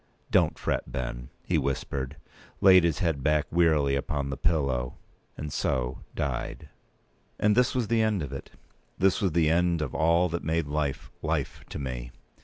[0.31, 2.15] "Don't fret, Ben," he whispered;
[2.59, 3.05] laid his p.
[3.05, 6.69] 206head back wearily upon the pillow—and so died.
[7.39, 8.49] And this was the end of it.
[8.97, 12.11] This was the end of all that made life life to me.